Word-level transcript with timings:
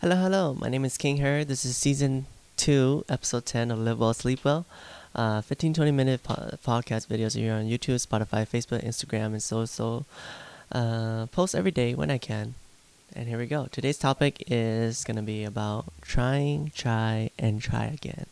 Hello, 0.00 0.14
hello. 0.16 0.54
My 0.54 0.68
name 0.68 0.84
is 0.84 0.98
King 0.98 1.18
Her. 1.18 1.42
This 1.42 1.64
is 1.64 1.74
season 1.76 2.26
two, 2.58 3.04
episode 3.08 3.46
10 3.46 3.70
of 3.70 3.78
Live 3.78 3.98
Well, 3.98 4.12
Sleep 4.12 4.44
Well. 4.44 4.66
Uh, 5.14 5.40
15, 5.40 5.72
20 5.72 5.90
minute 5.90 6.22
po- 6.22 6.50
podcast 6.62 7.06
videos 7.06 7.34
here 7.34 7.54
on 7.54 7.64
YouTube, 7.64 8.04
Spotify, 8.06 8.46
Facebook, 8.46 8.84
Instagram, 8.84 9.26
and 9.26 9.42
so 9.42 9.64
so. 9.64 10.04
Uh, 10.70 11.24
post 11.26 11.54
every 11.54 11.70
day 11.70 11.94
when 11.94 12.10
I 12.10 12.18
can. 12.18 12.54
And 13.14 13.26
here 13.26 13.38
we 13.38 13.46
go. 13.46 13.68
Today's 13.72 13.96
topic 13.96 14.44
is 14.48 15.02
going 15.02 15.16
to 15.16 15.22
be 15.22 15.44
about 15.44 15.86
trying, 16.02 16.72
try, 16.74 17.30
and 17.38 17.62
try 17.62 17.86
again. 17.86 18.26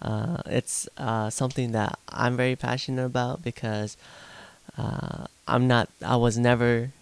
Uh, 0.00 0.42
it's 0.46 0.88
uh, 0.98 1.30
something 1.30 1.72
that 1.72 1.98
I'm 2.10 2.36
very 2.36 2.54
passionate 2.54 3.04
about 3.04 3.42
because 3.42 3.96
uh, 4.78 5.26
I'm 5.48 5.66
not, 5.66 5.88
I 6.04 6.14
was 6.16 6.38
never 6.38 6.92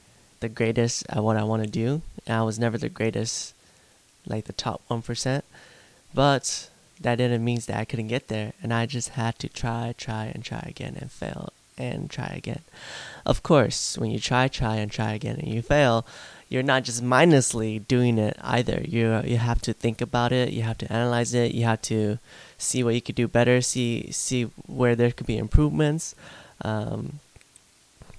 the 0.40 0.48
greatest 0.48 1.04
at 1.10 1.22
what 1.22 1.36
I 1.36 1.42
want 1.44 1.64
to 1.64 1.68
do. 1.68 2.00
I 2.26 2.42
was 2.42 2.58
never 2.58 2.78
the 2.78 2.88
greatest, 2.88 3.54
like 4.26 4.44
the 4.44 4.52
top 4.52 4.82
1%. 4.90 5.42
But 6.12 6.70
that 7.00 7.16
didn't 7.16 7.44
mean 7.44 7.60
that 7.66 7.78
I 7.78 7.84
couldn't 7.84 8.08
get 8.08 8.28
there. 8.28 8.52
And 8.62 8.72
I 8.72 8.86
just 8.86 9.10
had 9.10 9.38
to 9.40 9.48
try, 9.48 9.94
try, 9.96 10.26
and 10.26 10.44
try 10.44 10.64
again 10.66 10.96
and 11.00 11.10
fail 11.10 11.52
and 11.78 12.10
try 12.10 12.32
again. 12.36 12.60
Of 13.24 13.42
course, 13.42 13.96
when 13.96 14.10
you 14.10 14.20
try, 14.20 14.48
try, 14.48 14.76
and 14.76 14.90
try 14.90 15.12
again 15.12 15.36
and 15.36 15.48
you 15.48 15.62
fail, 15.62 16.06
you're 16.48 16.62
not 16.64 16.82
just 16.82 17.02
mindlessly 17.02 17.78
doing 17.78 18.18
it 18.18 18.36
either. 18.42 18.82
You 18.84 19.22
you 19.24 19.38
have 19.38 19.62
to 19.62 19.72
think 19.72 20.00
about 20.00 20.32
it. 20.32 20.52
You 20.52 20.62
have 20.62 20.78
to 20.78 20.92
analyze 20.92 21.32
it. 21.32 21.54
You 21.54 21.64
have 21.64 21.80
to 21.82 22.18
see 22.58 22.82
what 22.82 22.94
you 22.94 23.00
could 23.00 23.14
do 23.14 23.28
better. 23.28 23.60
See 23.60 24.10
see 24.10 24.44
where 24.66 24.96
there 24.96 25.12
could 25.12 25.28
be 25.28 25.38
improvements. 25.38 26.14
Um, 26.62 27.20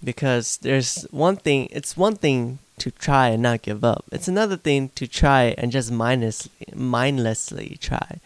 because 0.04 0.58
there's 0.58 1.04
one 1.12 1.36
thing. 1.36 1.68
It's 1.72 1.98
one 1.98 2.16
thing 2.16 2.60
to 2.82 2.90
try 2.90 3.30
and 3.30 3.44
not 3.44 3.62
give 3.62 3.84
up. 3.84 4.06
It's 4.12 4.28
another 4.28 4.58
thing 4.58 4.90
to 4.96 5.06
try 5.06 5.54
and 5.58 5.72
just 5.72 5.92
mindlessly 5.92 6.52
mindlessly 6.74 7.78
try. 7.80 8.20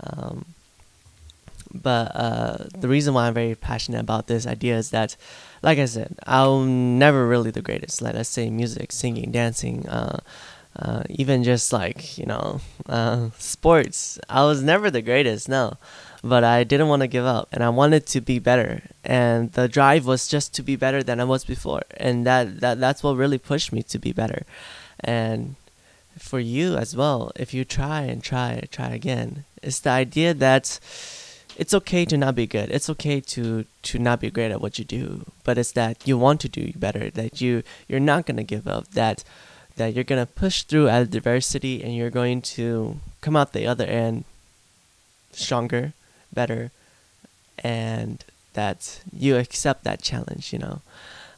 Um, 0.00 0.44
but 1.72 2.12
uh, 2.14 2.56
the 2.78 2.88
reason 2.88 3.14
why 3.14 3.26
I'm 3.26 3.34
very 3.34 3.54
passionate 3.54 4.00
about 4.00 4.26
this 4.26 4.46
idea 4.46 4.76
is 4.76 4.90
that, 4.90 5.16
like 5.62 5.78
I 5.78 5.86
said, 5.86 6.14
I'm 6.26 6.98
never 6.98 7.26
really 7.26 7.50
the 7.50 7.62
greatest. 7.62 8.02
Like 8.02 8.14
let's 8.14 8.28
say 8.28 8.50
music, 8.50 8.92
singing, 8.92 9.32
dancing, 9.32 9.88
uh, 9.88 10.20
uh, 10.78 11.02
even 11.08 11.42
just 11.42 11.72
like 11.72 12.18
you 12.18 12.26
know, 12.26 12.60
uh, 12.88 13.30
sports. 13.38 14.18
I 14.28 14.44
was 14.44 14.62
never 14.62 14.90
the 14.90 15.02
greatest, 15.02 15.48
no, 15.48 15.78
but 16.28 16.44
I 16.44 16.64
didn't 16.64 16.88
want 16.88 17.02
to 17.02 17.08
give 17.08 17.24
up, 17.24 17.48
and 17.52 17.62
I 17.62 17.68
wanted 17.68 18.06
to 18.06 18.20
be 18.20 18.38
better. 18.38 18.82
And 19.04 19.52
the 19.52 19.68
drive 19.68 20.06
was 20.06 20.28
just 20.28 20.54
to 20.54 20.62
be 20.62 20.76
better 20.76 21.02
than 21.02 21.20
I 21.20 21.24
was 21.24 21.44
before, 21.44 21.82
and 21.96 22.26
that 22.26 22.60
that 22.60 22.80
that's 22.80 23.02
what 23.02 23.16
really 23.16 23.38
pushed 23.38 23.72
me 23.72 23.82
to 23.84 23.98
be 23.98 24.12
better. 24.12 24.42
And 25.00 25.56
for 26.18 26.40
you 26.40 26.76
as 26.76 26.96
well, 26.96 27.32
if 27.36 27.52
you 27.54 27.64
try 27.64 28.02
and 28.02 28.22
try, 28.22 28.52
and 28.52 28.70
try 28.70 28.88
again, 28.88 29.44
it's 29.62 29.80
the 29.80 29.90
idea 29.90 30.34
that 30.34 30.80
it's 31.56 31.74
okay 31.74 32.04
to 32.04 32.16
not 32.16 32.34
be 32.34 32.46
good. 32.46 32.70
It's 32.70 32.90
okay 32.90 33.20
to 33.20 33.64
to 33.82 33.98
not 33.98 34.20
be 34.20 34.30
great 34.30 34.50
at 34.50 34.60
what 34.60 34.78
you 34.78 34.84
do, 34.84 35.24
but 35.44 35.58
it's 35.58 35.72
that 35.72 36.06
you 36.06 36.18
want 36.18 36.40
to 36.42 36.48
do 36.48 36.72
better. 36.76 37.10
That 37.10 37.40
you 37.40 37.62
you're 37.88 38.00
not 38.00 38.26
gonna 38.26 38.44
give 38.44 38.66
up. 38.68 38.88
That 38.92 39.24
that 39.76 39.94
you're 39.94 40.04
gonna 40.04 40.26
push 40.26 40.62
through 40.62 40.88
adversity 40.88 41.82
and 41.82 41.94
you're 41.94 42.10
going 42.10 42.42
to 42.42 43.00
come 43.20 43.36
out 43.36 43.52
the 43.52 43.66
other 43.66 43.84
end 43.84 44.24
stronger, 45.32 45.92
better, 46.40 46.70
and 47.58 48.24
that 48.52 49.00
you 49.12 49.36
accept 49.36 49.82
that 49.84 50.00
challenge. 50.02 50.52
You 50.52 50.60
know. 50.60 50.76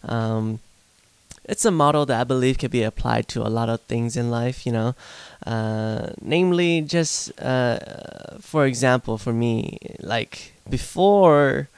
Um, 0.03 0.61
it's 1.49 1.65
a 1.65 1.71
model 1.71 2.05
that 2.07 2.21
I 2.21 2.25
believe 2.25 2.59
can 2.59 2.71
be 2.71 2.83
applied 2.83 3.27
to 3.29 3.41
a 3.41 3.49
lot 3.49 3.71
of 3.71 3.81
things 3.81 4.17
in 4.17 4.31
life, 4.31 4.67
you 4.67 4.73
know. 4.73 4.95
Uh, 5.47 6.11
namely, 6.21 6.83
just 6.83 7.41
uh, 7.41 7.79
for 8.39 8.67
example, 8.67 9.17
for 9.17 9.33
me, 9.33 9.79
like 10.01 10.53
before, 10.69 11.69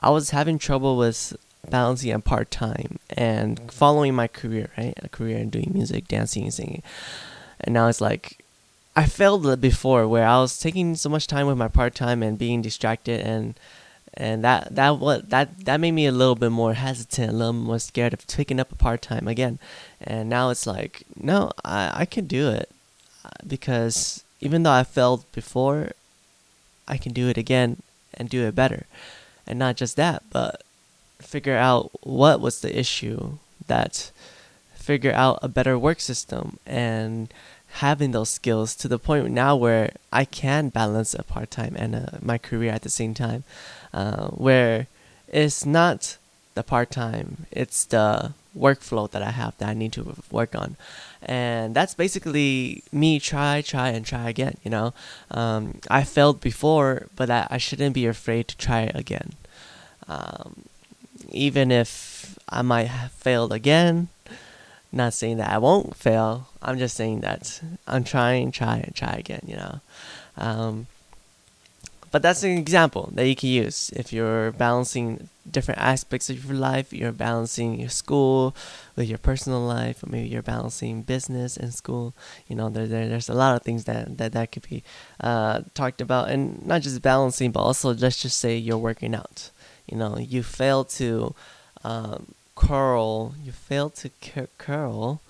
I 0.00 0.10
was 0.10 0.30
having 0.30 0.58
trouble 0.58 0.96
with 0.96 1.36
balancing 1.68 2.10
and 2.10 2.24
part 2.24 2.50
time 2.50 2.98
and 3.10 3.70
following 3.70 4.14
my 4.14 4.26
career, 4.26 4.70
right? 4.76 4.94
A 5.02 5.08
career 5.08 5.38
in 5.38 5.50
doing 5.50 5.70
music, 5.72 6.08
dancing, 6.08 6.42
and 6.44 6.54
singing. 6.54 6.82
And 7.60 7.72
now 7.72 7.86
it's 7.86 8.00
like 8.00 8.44
I 8.96 9.06
failed 9.06 9.60
before, 9.60 10.06
where 10.08 10.26
I 10.26 10.38
was 10.40 10.58
taking 10.58 10.96
so 10.96 11.08
much 11.08 11.26
time 11.26 11.46
with 11.46 11.56
my 11.56 11.68
part 11.68 11.94
time 11.94 12.22
and 12.22 12.38
being 12.38 12.60
distracted 12.62 13.20
and 13.20 13.54
and 14.14 14.42
that 14.42 14.74
that 14.74 14.98
what 14.98 15.30
that 15.30 15.64
that 15.64 15.80
made 15.80 15.92
me 15.92 16.06
a 16.06 16.12
little 16.12 16.34
bit 16.34 16.50
more 16.50 16.74
hesitant, 16.74 17.30
a 17.30 17.32
little 17.32 17.52
more 17.52 17.78
scared 17.78 18.12
of 18.12 18.26
taking 18.26 18.58
up 18.58 18.72
a 18.72 18.76
part 18.76 19.02
time 19.02 19.28
again. 19.28 19.58
And 20.00 20.28
now 20.28 20.50
it's 20.50 20.66
like, 20.66 21.04
no, 21.16 21.52
I 21.64 21.92
I 22.02 22.04
can 22.04 22.26
do 22.26 22.48
it 22.50 22.70
uh, 23.24 23.30
because 23.46 24.24
even 24.40 24.64
though 24.64 24.72
I 24.72 24.84
failed 24.84 25.30
before, 25.32 25.92
I 26.88 26.96
can 26.96 27.12
do 27.12 27.28
it 27.28 27.38
again 27.38 27.82
and 28.14 28.28
do 28.28 28.46
it 28.46 28.54
better. 28.54 28.86
And 29.46 29.58
not 29.58 29.76
just 29.76 29.96
that, 29.96 30.24
but 30.30 30.62
figure 31.20 31.56
out 31.56 31.90
what 32.02 32.40
was 32.40 32.60
the 32.60 32.78
issue 32.78 33.38
that 33.66 34.10
figure 34.74 35.12
out 35.12 35.38
a 35.42 35.48
better 35.48 35.78
work 35.78 36.00
system 36.00 36.58
and 36.66 37.32
having 37.74 38.10
those 38.10 38.28
skills 38.28 38.74
to 38.74 38.88
the 38.88 38.98
point 38.98 39.30
now 39.30 39.56
where 39.56 39.92
I 40.12 40.24
can 40.24 40.68
balance 40.68 41.14
a 41.14 41.22
part 41.22 41.50
time 41.50 41.76
and 41.76 41.94
uh, 41.94 42.06
my 42.20 42.38
career 42.38 42.72
at 42.72 42.82
the 42.82 42.90
same 42.90 43.14
time, 43.14 43.44
uh, 43.94 44.28
where 44.28 44.86
it's 45.28 45.64
not 45.64 46.16
the 46.54 46.62
part 46.62 46.90
time, 46.90 47.46
it's 47.50 47.84
the 47.84 48.32
workflow 48.56 49.08
that 49.10 49.22
I 49.22 49.30
have 49.30 49.56
that 49.58 49.68
I 49.68 49.74
need 49.74 49.92
to 49.92 50.16
work 50.30 50.56
on, 50.56 50.76
and 51.22 51.74
that's 51.74 51.94
basically 51.94 52.82
me 52.92 53.20
try, 53.20 53.62
try, 53.62 53.90
and 53.90 54.04
try 54.04 54.28
again. 54.28 54.56
You 54.64 54.70
know, 54.72 54.94
um, 55.30 55.78
I 55.88 56.02
failed 56.02 56.40
before, 56.40 57.06
but 57.14 57.30
I, 57.30 57.46
I 57.50 57.58
shouldn't 57.58 57.94
be 57.94 58.06
afraid 58.06 58.48
to 58.48 58.56
try 58.56 58.90
again, 58.94 59.34
um, 60.08 60.64
even 61.30 61.70
if 61.70 62.36
I 62.48 62.62
might 62.62 62.88
have 62.88 63.12
failed 63.12 63.52
again 63.52 64.08
not 64.92 65.14
saying 65.14 65.36
that 65.38 65.50
I 65.50 65.58
won't 65.58 65.96
fail. 65.96 66.48
I'm 66.62 66.78
just 66.78 66.96
saying 66.96 67.20
that 67.20 67.60
I'm 67.86 68.04
trying, 68.04 68.50
try, 68.50 68.78
and 68.78 68.94
try 68.94 69.12
again. 69.12 69.42
You 69.46 69.56
know, 69.56 69.80
um, 70.36 70.86
but 72.10 72.22
that's 72.22 72.42
an 72.42 72.58
example 72.58 73.10
that 73.14 73.28
you 73.28 73.36
can 73.36 73.50
use 73.50 73.90
if 73.90 74.12
you're 74.12 74.50
balancing 74.52 75.28
different 75.48 75.80
aspects 75.80 76.28
of 76.28 76.44
your 76.44 76.56
life. 76.56 76.92
You're 76.92 77.12
balancing 77.12 77.78
your 77.78 77.88
school 77.88 78.54
with 78.96 79.08
your 79.08 79.18
personal 79.18 79.60
life, 79.60 80.02
or 80.02 80.08
maybe 80.08 80.28
you're 80.28 80.42
balancing 80.42 81.02
business 81.02 81.56
and 81.56 81.72
school. 81.72 82.12
You 82.48 82.56
know, 82.56 82.68
there, 82.68 82.86
there 82.86 83.08
there's 83.08 83.28
a 83.28 83.34
lot 83.34 83.54
of 83.54 83.62
things 83.62 83.84
that 83.84 84.18
that 84.18 84.32
that 84.32 84.50
could 84.50 84.68
be 84.68 84.82
uh, 85.20 85.60
talked 85.74 86.00
about, 86.00 86.30
and 86.30 86.66
not 86.66 86.82
just 86.82 87.00
balancing, 87.00 87.52
but 87.52 87.60
also 87.60 87.94
let's 87.94 88.20
just 88.20 88.38
say 88.38 88.56
you're 88.56 88.78
working 88.78 89.14
out. 89.14 89.50
You 89.86 89.96
know, 89.96 90.18
you 90.18 90.42
fail 90.42 90.84
to 90.84 91.34
um, 91.84 92.34
curl, 92.60 93.34
you 93.42 93.52
fail 93.52 93.90
to 93.90 94.10
curl 94.58 95.20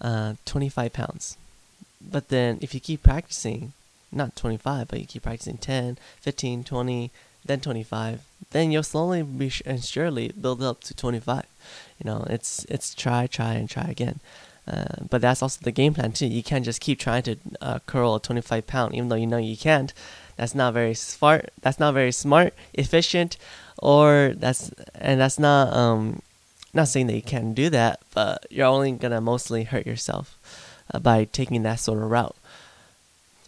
uh, 0.00 0.34
25 0.44 0.92
pounds. 0.92 1.36
But 2.00 2.28
then 2.28 2.58
if 2.62 2.74
you 2.74 2.80
keep 2.80 3.02
practicing, 3.02 3.72
not 4.12 4.36
25, 4.36 4.88
but 4.88 5.00
you 5.00 5.06
keep 5.06 5.24
practicing 5.24 5.58
10, 5.58 5.98
15, 6.20 6.64
20, 6.64 7.10
then 7.44 7.60
25, 7.60 8.20
then 8.50 8.70
you'll 8.70 8.82
slowly 8.82 9.20
and 9.66 9.84
surely 9.84 10.28
build 10.28 10.62
up 10.62 10.80
to 10.82 10.94
25. 10.94 11.44
You 11.98 12.10
know, 12.10 12.24
it's 12.30 12.64
it's 12.68 12.94
try, 12.94 13.26
try, 13.26 13.54
and 13.54 13.68
try 13.68 13.84
again. 13.84 14.20
Uh, 14.66 15.04
but 15.08 15.20
that's 15.20 15.42
also 15.42 15.60
the 15.62 15.72
game 15.72 15.94
plan 15.94 16.12
too. 16.12 16.26
You 16.26 16.42
can't 16.42 16.64
just 16.64 16.80
keep 16.80 16.98
trying 16.98 17.22
to 17.24 17.36
uh, 17.60 17.78
curl 17.86 18.14
a 18.14 18.20
25 18.20 18.66
pound, 18.66 18.94
even 18.94 19.08
though 19.08 19.16
you 19.16 19.26
know 19.26 19.38
you 19.38 19.56
can't. 19.56 19.92
That's 20.36 20.54
not 20.54 20.74
very 20.74 20.94
smart. 20.94 21.50
That's 21.60 21.80
not 21.80 21.92
very 21.92 22.12
smart, 22.12 22.54
efficient, 22.72 23.36
or 23.78 24.32
that's 24.36 24.70
and 24.94 25.20
that's 25.20 25.38
not 25.38 25.72
um, 25.74 26.22
not 26.72 26.88
saying 26.88 27.06
that 27.08 27.16
you 27.16 27.22
can't 27.22 27.54
do 27.54 27.70
that, 27.70 28.00
but 28.14 28.46
you're 28.50 28.66
only 28.66 28.92
gonna 28.92 29.20
mostly 29.20 29.64
hurt 29.64 29.86
yourself 29.86 30.38
uh, 30.92 30.98
by 30.98 31.24
taking 31.24 31.62
that 31.62 31.80
sort 31.80 31.98
of 31.98 32.10
route. 32.10 32.36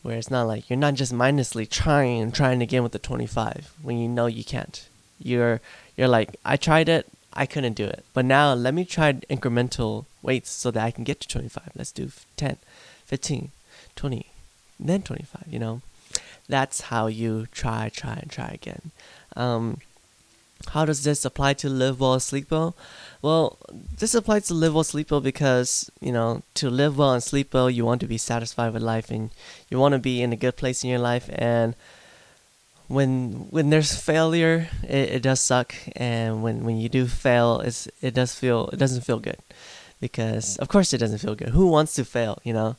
Where 0.03 0.19
it's 0.19 0.31
not 0.31 0.49
like 0.49 0.69
you're 0.69 0.79
not 0.79 0.95
just 0.95 1.13
mindlessly 1.13 1.65
trying 1.65 2.21
and 2.21 2.35
trying 2.35 2.61
again 2.61 2.83
with 2.83 2.93
the 2.93 2.99
25 2.99 3.73
when 3.83 3.99
you 3.99 4.09
know 4.09 4.27
you 4.27 4.43
can't. 4.43 4.85
You're 5.21 5.61
you're 5.97 6.09
like 6.09 6.37
I 6.45 6.57
tried 6.57 6.89
it, 6.89 7.07
I 7.33 7.47
couldn't 7.47 7.75
do 7.75 7.85
it, 7.85 8.05
but 8.13 8.25
now 8.25 8.53
let 8.53 8.75
me 8.75 8.85
try 8.85 9.13
incremental 9.13 10.07
weights 10.21 10.51
so 10.51 10.71
that 10.73 10.85
I 10.85 10.91
can 10.91 11.05
get 11.05 11.21
to 11.21 11.29
25. 11.29 11.71
Let's 11.77 11.93
do 11.93 12.11
10, 12.37 12.57
15, 13.07 13.51
20, 13.95 14.27
then 14.81 15.03
25. 15.03 15.45
You 15.49 15.59
know, 15.59 15.83
that's 16.49 16.83
how 16.83 17.07
you 17.07 17.47
try, 17.53 17.89
try, 17.89 18.15
and 18.15 18.31
try 18.31 18.49
again. 18.49 18.91
Um, 19.37 19.79
how 20.71 20.85
does 20.85 21.05
this 21.05 21.25
apply 21.25 21.55
to 21.55 21.69
live 21.69 22.01
well, 22.01 22.19
sleep 22.21 22.51
well? 22.51 22.77
Well, 23.21 23.59
this 23.99 24.15
applies 24.15 24.47
to 24.49 24.55
live 24.55 24.75
well, 24.75 24.85
sleep 24.85 25.11
well 25.11 25.21
because, 25.21 25.91
you 26.01 26.13
know, 26.13 26.43
to 26.55 26.71
live 26.71 26.99
well 26.99 27.13
and 27.13 27.23
sleep 27.23 27.55
well, 27.55 27.71
you 27.71 27.85
want 27.85 28.01
to 28.01 28.07
be 28.07 28.19
satisfied 28.19 28.73
with 28.73 28.83
life 28.83 29.11
and 29.11 29.31
you 29.71 29.79
want 29.79 29.93
to 29.93 29.99
be 29.99 30.23
in 30.23 30.33
a 30.33 30.37
good 30.37 30.57
place 30.57 30.83
in 30.83 30.91
your 30.91 30.99
life. 30.99 31.29
And 31.33 31.75
when 32.89 33.47
when 33.51 33.71
there's 33.71 33.95
failure, 33.97 34.69
it, 34.83 35.11
it 35.11 35.23
does 35.23 35.41
suck. 35.41 35.75
And 35.95 36.43
when, 36.43 36.65
when 36.65 36.77
you 36.77 36.89
do 36.89 37.07
fail, 37.07 37.61
it's, 37.61 37.89
it 38.01 38.15
does 38.15 38.35
feel, 38.35 38.69
it 38.69 38.79
doesn't 38.79 39.03
feel 39.03 39.19
good. 39.19 39.39
Because 40.03 40.59
of 40.59 40.69
course 40.69 40.93
it 40.93 40.99
doesn't 40.99 41.23
feel 41.25 41.37
good. 41.37 41.51
Who 41.51 41.69
wants 41.69 41.95
to 41.95 42.05
fail, 42.05 42.39
you 42.43 42.53
know? 42.53 42.77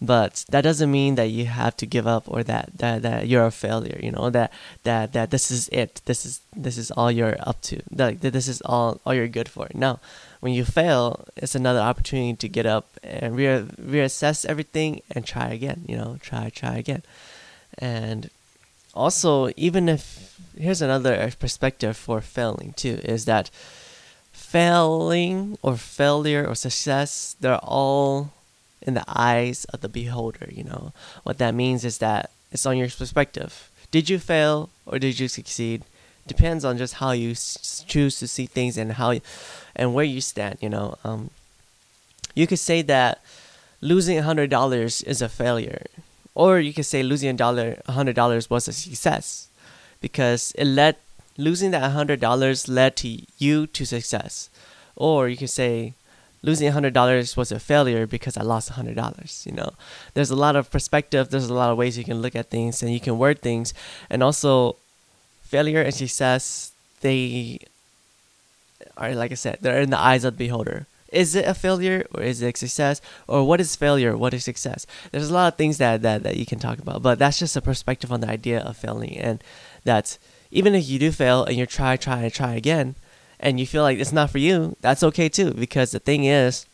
But 0.00 0.44
that 0.50 0.60
doesn't 0.60 0.90
mean 0.90 1.14
that 1.14 1.30
you 1.30 1.46
have 1.46 1.74
to 1.78 1.86
give 1.86 2.06
up 2.06 2.24
or 2.26 2.44
that, 2.44 2.76
that, 2.76 3.00
that 3.00 3.26
you're 3.26 3.46
a 3.46 3.50
failure, 3.50 3.98
you 4.02 4.12
know, 4.12 4.28
that, 4.28 4.52
that, 4.84 5.14
that 5.14 5.30
this 5.30 5.50
is 5.50 5.70
it. 5.72 6.02
This 6.04 6.26
is, 6.26 6.40
this 6.54 6.76
is 6.76 6.90
all 6.90 7.10
you're 7.10 7.38
up 7.40 7.62
to. 7.62 7.80
That, 7.90 8.20
that 8.20 8.34
this 8.34 8.46
is 8.46 8.60
all, 8.60 9.00
all 9.06 9.14
you're 9.14 9.26
good 9.26 9.48
for. 9.48 9.68
No, 9.72 9.98
when 10.40 10.52
you 10.52 10.66
fail, 10.66 11.24
it's 11.34 11.54
another 11.54 11.80
opportunity 11.80 12.36
to 12.36 12.48
get 12.48 12.66
up 12.66 12.86
and 13.02 13.34
re- 13.34 13.66
reassess 13.80 14.44
everything 14.44 15.00
and 15.10 15.24
try 15.24 15.48
again, 15.48 15.86
you 15.88 15.96
know, 15.96 16.18
try, 16.20 16.50
try 16.50 16.76
again. 16.76 17.02
And 17.78 18.28
also, 18.92 19.50
even 19.56 19.88
if, 19.88 20.38
here's 20.58 20.82
another 20.82 21.32
perspective 21.38 21.96
for 21.96 22.20
failing 22.20 22.74
too, 22.76 23.00
is 23.02 23.24
that 23.24 23.50
failing 24.36 25.58
or 25.62 25.76
failure 25.76 26.46
or 26.46 26.54
success, 26.54 27.34
they're 27.40 27.58
all 27.58 28.32
in 28.82 28.94
the 28.94 29.04
eyes 29.08 29.64
of 29.72 29.80
the 29.80 29.88
beholder, 29.88 30.48
you 30.52 30.62
know. 30.62 30.92
What 31.24 31.38
that 31.38 31.54
means 31.54 31.84
is 31.84 31.98
that 31.98 32.30
it's 32.52 32.66
on 32.66 32.76
your 32.76 32.88
perspective. 32.88 33.70
Did 33.90 34.10
you 34.10 34.18
fail 34.18 34.68
or 34.84 34.98
did 34.98 35.18
you 35.18 35.28
succeed? 35.28 35.82
Depends 36.26 36.64
on 36.64 36.76
just 36.76 36.94
how 36.94 37.12
you 37.12 37.30
s- 37.30 37.84
choose 37.88 38.18
to 38.18 38.28
see 38.28 38.46
things 38.46 38.76
and 38.76 38.92
how 38.92 39.10
you, 39.12 39.20
and 39.74 39.94
where 39.94 40.04
you 40.04 40.20
stand, 40.20 40.58
you 40.60 40.68
know. 40.68 40.98
Um, 41.02 41.30
you 42.34 42.46
could 42.46 42.58
say 42.58 42.82
that 42.82 43.22
losing 43.80 44.18
$100 44.18 45.04
is 45.04 45.22
a 45.22 45.28
failure. 45.28 45.86
Or 46.34 46.60
you 46.60 46.74
could 46.74 46.84
say 46.84 47.02
losing 47.02 47.30
a 47.30 47.32
dollar, 47.32 47.80
$100 47.88 48.50
was 48.50 48.68
a 48.68 48.72
success 48.72 49.48
because 50.00 50.52
it 50.58 50.66
led 50.66 50.96
losing 51.36 51.70
that 51.72 51.90
hundred 51.92 52.20
dollars 52.20 52.68
led 52.68 52.96
to 52.96 53.20
you 53.38 53.66
to 53.68 53.84
success, 53.84 54.50
or 54.94 55.28
you 55.28 55.36
can 55.36 55.48
say 55.48 55.94
losing 56.42 56.70
hundred 56.72 56.94
dollars 56.94 57.36
was 57.36 57.50
a 57.50 57.58
failure 57.58 58.06
because 58.06 58.36
I 58.36 58.42
lost 58.42 58.70
hundred 58.70 58.96
dollars. 58.96 59.44
You 59.46 59.52
know, 59.52 59.70
there's 60.14 60.30
a 60.30 60.36
lot 60.36 60.56
of 60.56 60.70
perspective. 60.70 61.30
There's 61.30 61.48
a 61.48 61.54
lot 61.54 61.70
of 61.70 61.78
ways 61.78 61.98
you 61.98 62.04
can 62.04 62.22
look 62.22 62.36
at 62.36 62.50
things 62.50 62.82
and 62.82 62.92
you 62.92 63.00
can 63.00 63.18
word 63.18 63.40
things, 63.40 63.74
and 64.10 64.22
also 64.22 64.76
failure 65.42 65.82
and 65.82 65.94
success 65.94 66.72
they 67.00 67.60
are 68.96 69.14
like 69.14 69.32
I 69.32 69.34
said, 69.34 69.58
they're 69.60 69.80
in 69.80 69.90
the 69.90 69.98
eyes 69.98 70.24
of 70.24 70.36
the 70.36 70.44
beholder. 70.44 70.86
Is 71.12 71.34
it 71.34 71.46
a 71.46 71.54
failure 71.54 72.06
or 72.12 72.22
is 72.22 72.42
it 72.42 72.54
a 72.54 72.58
success? 72.58 73.00
Or 73.28 73.46
what 73.46 73.60
is 73.60 73.76
failure? 73.76 74.16
What 74.16 74.34
is 74.34 74.44
success? 74.44 74.86
There's 75.12 75.30
a 75.30 75.34
lot 75.34 75.52
of 75.52 75.56
things 75.56 75.78
that, 75.78 76.02
that, 76.02 76.22
that 76.24 76.36
you 76.36 76.44
can 76.44 76.58
talk 76.58 76.78
about, 76.78 77.02
but 77.02 77.18
that's 77.18 77.38
just 77.38 77.56
a 77.56 77.62
perspective 77.62 78.12
on 78.12 78.20
the 78.20 78.28
idea 78.28 78.60
of 78.60 78.76
failing. 78.76 79.16
And 79.16 79.42
that 79.84 80.18
even 80.50 80.74
if 80.74 80.88
you 80.88 80.98
do 80.98 81.12
fail 81.12 81.44
and 81.44 81.56
you 81.56 81.66
try, 81.66 81.96
try, 81.96 82.22
and 82.22 82.32
try 82.32 82.54
again, 82.54 82.94
and 83.38 83.60
you 83.60 83.66
feel 83.66 83.82
like 83.82 83.98
it's 83.98 84.12
not 84.12 84.30
for 84.30 84.38
you, 84.38 84.76
that's 84.80 85.02
okay 85.02 85.28
too. 85.28 85.52
Because 85.52 85.90
the 85.90 85.98
thing 85.98 86.24
is, 86.24 86.66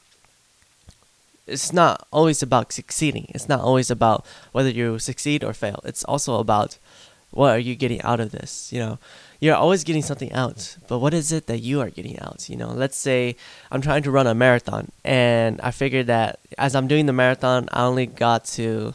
it's 1.47 1.73
not 1.73 2.07
always 2.13 2.43
about 2.43 2.73
succeeding. 2.73 3.27
It's 3.31 3.49
not 3.49 3.61
always 3.61 3.91
about 3.91 4.25
whether 4.53 4.71
you 4.71 4.99
succeed 4.99 5.43
or 5.43 5.53
fail. 5.53 5.81
It's 5.85 6.05
also 6.05 6.39
about 6.39 6.79
what 7.31 7.51
are 7.51 7.59
you 7.59 7.75
getting 7.75 8.01
out 8.03 8.21
of 8.21 8.31
this. 8.31 8.73
You 8.73 8.79
know, 8.79 8.99
you're 9.41 9.57
always 9.57 9.83
getting 9.83 10.03
something 10.03 10.33
out, 10.33 10.77
but 10.87 11.01
what 11.01 11.13
is 11.13 11.33
it 11.33 11.47
that 11.47 11.59
you 11.59 11.81
are 11.81 11.91
getting 11.91 12.19
out? 12.21 12.49
You 12.49 12.57
know, 12.57 12.69
let's 12.69 12.97
say 12.97 13.35
I'm 13.73 13.81
trying 13.81 14.05
to 14.05 14.11
run 14.11 14.27
a 14.27 14.35
marathon, 14.35 14.93
and 15.05 15.61
I 15.61 15.73
figured 15.73 16.07
that 16.07 16.39
as 16.59 16.77
I'm 16.77 16.87
doing 16.87 17.07
the 17.07 17.13
marathon, 17.13 17.69
I 17.73 17.83
only 17.85 18.07
got 18.07 18.45
to 18.57 18.95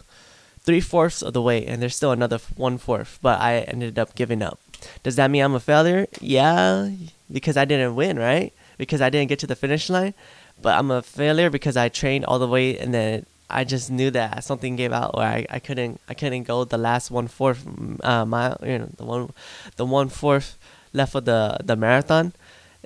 three 0.61 0.81
fourths 0.81 1.21
of 1.21 1.33
the 1.33 1.41
way, 1.41 1.65
and 1.65 1.81
there's 1.81 1.95
still 1.95 2.11
another 2.11 2.39
one 2.55 2.77
fourth, 2.77 3.19
but 3.21 3.41
I 3.41 3.59
ended 3.59 3.99
up 3.99 4.15
giving 4.15 4.41
up. 4.41 4.59
Does 5.03 5.15
that 5.15 5.31
mean 5.31 5.43
I'm 5.43 5.55
a 5.55 5.59
failure? 5.59 6.07
Yeah, 6.19 6.89
because 7.31 7.57
I 7.57 7.65
didn't 7.65 7.95
win, 7.95 8.17
right? 8.17 8.53
Because 8.77 9.01
I 9.01 9.09
didn't 9.09 9.29
get 9.29 9.39
to 9.39 9.47
the 9.47 9.55
finish 9.55 9.89
line. 9.89 10.13
But 10.61 10.77
I'm 10.77 10.91
a 10.91 11.01
failure 11.01 11.49
because 11.49 11.77
I 11.77 11.89
trained 11.89 12.25
all 12.25 12.39
the 12.39 12.47
way 12.47 12.77
and 12.77 12.93
then 12.93 13.25
I 13.49 13.63
just 13.63 13.91
knew 13.91 14.11
that 14.11 14.43
something 14.43 14.75
gave 14.75 14.91
out 14.91 15.11
or 15.13 15.21
I, 15.21 15.45
I 15.49 15.59
couldn't 15.59 16.01
I 16.09 16.13
couldn't 16.13 16.43
go 16.43 16.63
the 16.63 16.77
last 16.77 17.11
one 17.11 17.27
fourth 17.27 17.65
uh, 18.03 18.25
mile 18.25 18.57
you 18.63 18.79
know 18.79 18.89
the 18.97 19.05
one 19.05 19.31
the 19.75 19.85
one 19.85 20.09
fourth 20.09 20.57
left 20.93 21.15
of 21.15 21.25
the 21.25 21.57
the 21.63 21.75
marathon. 21.75 22.33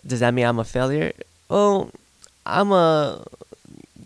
Does 0.05 0.19
that 0.19 0.33
mean 0.33 0.45
I'm 0.45 0.59
a 0.59 0.63
failure? 0.63 1.13
Well, 1.49 1.91
I'm 2.45 2.71
a 2.71 3.23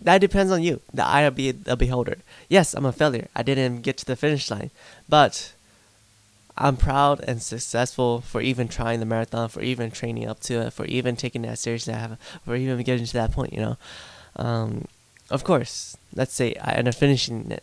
that 0.02 0.20
depends 0.20 0.52
on 0.52 0.62
you, 0.62 0.80
the 0.94 1.04
eye 1.04 1.22
of 1.22 1.34
the 1.34 1.52
beholder. 1.76 2.18
Yes, 2.48 2.74
I'm 2.74 2.86
a 2.86 2.92
failure. 2.92 3.26
I 3.34 3.42
didn't 3.42 3.82
get 3.82 3.96
to 3.98 4.04
the 4.04 4.14
finish 4.14 4.50
line, 4.50 4.70
but 5.08 5.52
I'm 6.58 6.76
proud 6.76 7.20
and 7.26 7.42
successful 7.42 8.22
for 8.22 8.40
even 8.40 8.68
trying 8.68 9.00
the 9.00 9.06
marathon, 9.06 9.48
for 9.48 9.60
even 9.60 9.90
training 9.90 10.26
up 10.26 10.40
to 10.40 10.62
it, 10.62 10.72
for 10.72 10.86
even 10.86 11.16
taking 11.16 11.42
that 11.42 11.58
seriously, 11.58 11.94
for 12.44 12.56
even 12.56 12.82
getting 12.82 13.06
to 13.06 13.12
that 13.12 13.32
point. 13.32 13.52
You 13.52 13.60
know, 13.60 13.76
um, 14.36 14.86
of 15.30 15.44
course. 15.44 15.96
Let's 16.14 16.32
say 16.32 16.54
I 16.54 16.72
end 16.72 16.88
up 16.88 16.94
finishing 16.94 17.50
it 17.50 17.62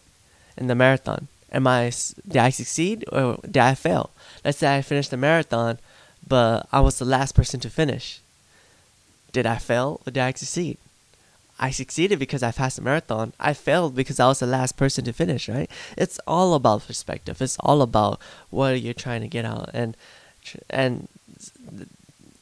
in 0.57 0.67
the 0.67 0.75
marathon. 0.75 1.27
Am 1.51 1.65
I 1.67 1.91
did 2.27 2.37
I 2.37 2.49
succeed 2.49 3.05
or 3.11 3.39
did 3.43 3.57
I 3.57 3.75
fail? 3.75 4.11
Let's 4.45 4.59
say 4.59 4.75
I 4.75 4.81
finished 4.81 5.11
the 5.11 5.17
marathon, 5.17 5.79
but 6.27 6.67
I 6.71 6.81
was 6.81 6.99
the 6.99 7.05
last 7.05 7.33
person 7.33 7.59
to 7.61 7.69
finish. 7.69 8.19
Did 9.31 9.47
I 9.47 9.57
fail 9.57 10.01
or 10.05 10.11
did 10.11 10.21
I 10.21 10.31
succeed? 10.33 10.77
I 11.63 11.71
succeeded 11.71 12.19
because 12.19 12.43
I 12.43 12.51
passed 12.51 12.75
the 12.75 12.81
marathon. 12.81 13.31
I 13.39 13.53
failed 13.53 13.95
because 13.95 14.19
I 14.19 14.27
was 14.27 14.39
the 14.39 14.45
last 14.45 14.75
person 14.75 15.05
to 15.05 15.13
finish, 15.13 15.47
right? 15.47 15.71
It's 15.97 16.19
all 16.27 16.55
about 16.55 16.85
perspective. 16.85 17.41
It's 17.41 17.55
all 17.61 17.81
about 17.81 18.19
what 18.49 18.81
you're 18.81 18.93
trying 18.93 19.21
to 19.21 19.29
get 19.29 19.45
out 19.45 19.69
and 19.73 19.95
and 20.69 21.07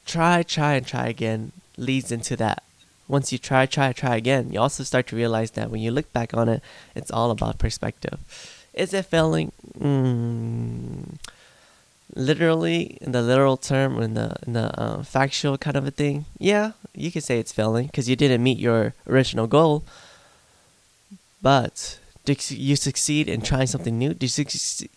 try 0.08 0.42
try 0.42 0.74
and 0.74 0.88
try 0.88 1.06
again 1.06 1.52
leads 1.78 2.12
into 2.12 2.36
that. 2.38 2.64
Once 3.08 3.32
you 3.32 3.38
try 3.38 3.68
try 3.68 3.94
try 3.94 4.16
again, 4.16 4.52
you 4.52 4.60
also 4.60 4.84
start 4.84 5.06
to 5.08 5.16
realize 5.16 5.52
that 5.52 5.70
when 5.70 5.82
you 5.82 5.92
look 5.92 6.12
back 6.12 6.34
on 6.34 6.50
it, 6.50 6.64
it's 6.96 7.12
all 7.12 7.30
about 7.30 7.60
perspective. 7.60 8.18
Is 8.74 8.92
it 8.92 9.06
failing? 9.06 9.52
Mm, 9.78 11.20
literally 12.16 12.98
in 13.02 13.12
the 13.12 13.22
literal 13.22 13.58
term 13.58 14.02
in 14.02 14.14
the 14.14 14.36
in 14.46 14.54
the 14.54 14.80
uh, 14.80 15.04
factual 15.04 15.58
kind 15.58 15.78
of 15.78 15.88
a 15.88 15.92
thing 15.92 16.26
yeah 16.40 16.72
you 16.94 17.12
could 17.12 17.24
say 17.24 17.40
it's 17.40 17.52
failing 17.52 17.88
because 17.88 18.10
you 18.10 18.16
didn't 18.16 18.44
meet 18.44 18.58
your 18.58 18.94
original 19.08 19.48
goal. 19.48 19.84
But 21.42 22.00
did 22.26 22.52
you 22.52 22.76
succeed 22.76 23.28
in 23.28 23.42
trying 23.42 23.68
something 23.68 23.98
new? 23.98 24.14
Did 24.14 24.38
you, 24.38 24.46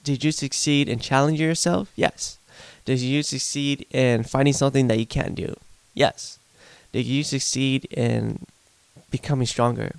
did 0.02 0.25
you 0.25 0.32
succeed 0.32 0.88
in 0.88 0.99
challenging 0.99 1.46
yourself? 1.46 1.90
Yes. 1.96 2.38
Did 2.84 3.00
you 3.00 3.22
succeed 3.22 3.87
in 3.90 4.25
finding 4.25 4.52
something 4.52 4.88
that 4.88 4.99
you 4.99 5.06
can't 5.06 5.34
do? 5.34 5.55
Yes. 5.94 6.38
Did 6.93 7.06
you 7.06 7.25
succeed 7.25 7.87
in 7.87 8.46
becoming 9.11 9.46
stronger? 9.46 9.96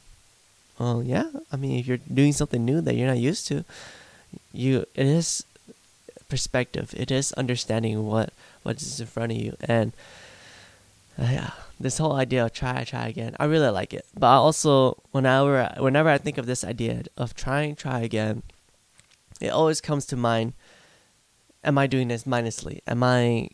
Well 0.77 1.01
yeah 1.01 1.29
i 1.53 1.55
mean 1.55 1.79
if 1.79 1.87
you're 1.87 2.03
doing 2.13 2.33
something 2.33 2.65
new 2.65 2.81
that 2.81 2.95
you're 2.95 3.07
not 3.07 3.17
used 3.17 3.47
to 3.47 3.63
you 4.51 4.79
it 4.93 5.05
is 5.05 5.45
perspective. 6.29 6.93
It 6.97 7.11
is 7.11 7.33
understanding 7.33 8.05
what 8.05 8.33
what 8.63 8.81
is 8.81 8.99
in 8.99 9.07
front 9.07 9.31
of 9.31 9.37
you, 9.37 9.55
and 9.61 9.93
uh, 11.19 11.29
yeah, 11.31 11.51
this 11.79 11.97
whole 11.97 12.13
idea 12.13 12.45
of 12.45 12.53
try, 12.53 12.83
try 12.83 13.07
again. 13.07 13.35
I 13.39 13.45
really 13.45 13.69
like 13.69 13.93
it. 13.93 14.05
But 14.17 14.27
I 14.27 14.35
also, 14.35 15.01
whenever 15.11 15.73
whenever 15.79 16.09
I 16.09 16.17
think 16.17 16.37
of 16.37 16.45
this 16.45 16.63
idea 16.63 17.03
of 17.17 17.33
trying, 17.33 17.75
try 17.75 18.01
again, 18.01 18.43
it 19.39 19.49
always 19.49 19.81
comes 19.81 20.05
to 20.07 20.15
mind. 20.15 20.53
Am 21.63 21.77
I 21.77 21.87
doing 21.87 22.09
this 22.09 22.27
mindlessly? 22.27 22.81
Am 22.85 23.01
I 23.01 23.49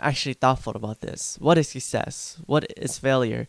actually 0.00 0.34
thoughtful 0.34 0.76
about 0.76 1.00
this? 1.00 1.36
What 1.40 1.58
is 1.58 1.68
success? 1.68 2.38
What 2.46 2.66
is 2.76 2.98
failure? 2.98 3.48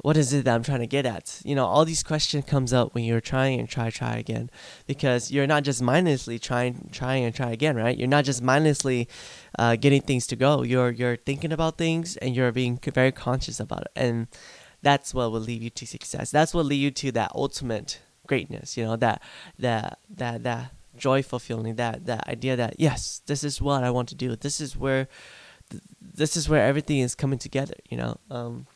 What 0.00 0.16
is 0.16 0.32
it 0.32 0.44
that 0.44 0.54
I'm 0.54 0.62
trying 0.62 0.80
to 0.80 0.86
get 0.86 1.06
at? 1.06 1.40
You 1.44 1.56
know, 1.56 1.66
all 1.66 1.84
these 1.84 2.04
questions 2.04 2.44
comes 2.44 2.72
up 2.72 2.94
when 2.94 3.02
you're 3.02 3.20
trying 3.20 3.58
and 3.58 3.68
try, 3.68 3.90
try 3.90 4.16
again, 4.16 4.48
because 4.86 5.32
you're 5.32 5.46
not 5.46 5.64
just 5.64 5.82
mindlessly 5.82 6.38
trying, 6.38 6.88
trying 6.92 7.24
and 7.24 7.34
try 7.34 7.50
again, 7.50 7.74
right? 7.74 7.98
You're 7.98 8.06
not 8.06 8.24
just 8.24 8.40
mindlessly 8.40 9.08
uh, 9.58 9.74
getting 9.74 10.02
things 10.02 10.26
to 10.28 10.36
go. 10.36 10.62
You're 10.62 10.90
you're 10.90 11.16
thinking 11.16 11.52
about 11.52 11.78
things 11.78 12.16
and 12.18 12.34
you're 12.36 12.52
being 12.52 12.78
very 12.94 13.10
conscious 13.10 13.58
about 13.58 13.82
it, 13.82 13.92
and 13.96 14.28
that's 14.82 15.12
what 15.12 15.32
will 15.32 15.40
lead 15.40 15.62
you 15.62 15.70
to 15.70 15.86
success. 15.86 16.30
That's 16.30 16.54
what 16.54 16.64
lead 16.66 16.76
you 16.76 16.90
to 16.92 17.12
that 17.12 17.32
ultimate 17.34 18.00
greatness. 18.28 18.76
You 18.76 18.84
know, 18.84 18.96
that 18.96 19.20
that 19.58 19.98
that 20.10 20.44
that 20.44 20.72
joyful 20.96 21.40
feeling, 21.40 21.74
that 21.74 22.06
that 22.06 22.28
idea 22.28 22.54
that 22.54 22.76
yes, 22.78 23.20
this 23.26 23.42
is 23.42 23.60
what 23.60 23.82
I 23.82 23.90
want 23.90 24.08
to 24.10 24.14
do. 24.14 24.36
This 24.36 24.60
is 24.60 24.76
where, 24.76 25.08
this 26.00 26.36
is 26.36 26.48
where 26.48 26.64
everything 26.64 27.00
is 27.00 27.16
coming 27.16 27.40
together. 27.40 27.74
You 27.90 27.96
know. 27.96 28.20
Um, 28.30 28.68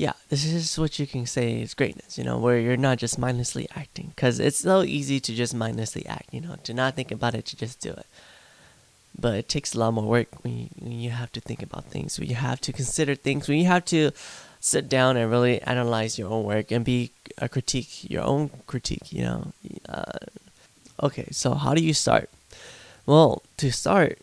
yeah, 0.00 0.14
this 0.30 0.46
is 0.46 0.78
what 0.78 0.98
you 0.98 1.06
can 1.06 1.26
say 1.26 1.60
is 1.60 1.74
greatness, 1.74 2.16
you 2.16 2.24
know, 2.24 2.38
where 2.38 2.58
you're 2.58 2.78
not 2.78 2.96
just 2.96 3.18
mindlessly 3.18 3.68
acting. 3.76 4.14
Because 4.16 4.40
it's 4.40 4.60
so 4.60 4.80
easy 4.80 5.20
to 5.20 5.34
just 5.34 5.54
mindlessly 5.54 6.06
act, 6.06 6.32
you 6.32 6.40
know, 6.40 6.56
to 6.64 6.72
not 6.72 6.96
think 6.96 7.10
about 7.12 7.34
it, 7.34 7.44
to 7.46 7.54
just 7.54 7.80
do 7.80 7.90
it. 7.90 8.06
But 9.18 9.34
it 9.34 9.48
takes 9.50 9.74
a 9.74 9.78
lot 9.78 9.92
more 9.92 10.06
work 10.06 10.42
when 10.42 10.56
you, 10.56 10.68
when 10.78 10.92
you 10.92 11.10
have 11.10 11.30
to 11.32 11.40
think 11.42 11.62
about 11.62 11.84
things, 11.84 12.18
when 12.18 12.30
you 12.30 12.34
have 12.36 12.62
to 12.62 12.72
consider 12.72 13.14
things, 13.14 13.46
when 13.46 13.58
you 13.58 13.66
have 13.66 13.84
to 13.96 14.12
sit 14.58 14.88
down 14.88 15.18
and 15.18 15.30
really 15.30 15.60
analyze 15.64 16.18
your 16.18 16.30
own 16.30 16.44
work 16.44 16.70
and 16.70 16.82
be 16.82 17.10
a 17.36 17.46
critique, 17.46 18.10
your 18.10 18.22
own 18.22 18.48
critique, 18.66 19.12
you 19.12 19.24
know. 19.24 19.52
Uh, 19.86 20.18
okay, 21.02 21.28
so 21.30 21.52
how 21.52 21.74
do 21.74 21.84
you 21.84 21.92
start? 21.92 22.30
Well, 23.04 23.42
to 23.58 23.70
start, 23.70 24.16